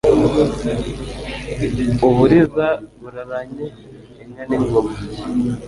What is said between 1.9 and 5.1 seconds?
U Buriza buraranye inka n'ingoma